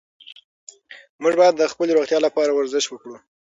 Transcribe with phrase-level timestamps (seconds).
[1.21, 3.15] موږ باید د خپلې روغتیا لپاره ورزش وکړو.